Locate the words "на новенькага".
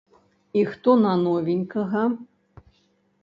1.01-2.03